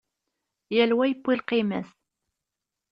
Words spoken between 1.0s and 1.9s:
yewwi lqima-s.